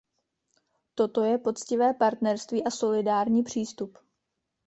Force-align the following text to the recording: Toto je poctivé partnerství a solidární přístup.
Toto 0.95 1.23
je 1.23 1.37
poctivé 1.37 1.93
partnerství 1.93 2.63
a 2.63 2.69
solidární 2.69 3.43
přístup. 3.43 3.97